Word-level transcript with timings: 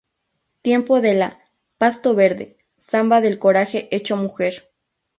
Tiempo 0.63 0.99
de 0.99 1.13
la 1.13 1.39
"Pasto 1.77 2.15
verde", 2.15 2.57
Zamba 2.79 3.21
del 3.21 3.37
coraje 3.37 3.87
hecho 3.95 4.17
mujer. 4.17 4.71